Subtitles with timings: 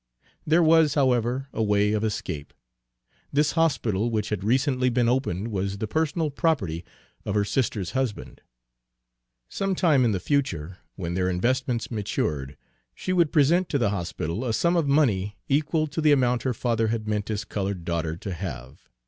[0.47, 2.55] There was, however, a way of escape.
[3.31, 6.83] This hospital which had recently been opened was the personal property
[7.23, 8.41] of her sister's husband.
[9.47, 12.57] Some time in the future, when their investments matured,
[12.95, 16.53] she would present to the hospital a sum of money equal to the amount her
[16.55, 18.89] father had meant his colored daughter to have.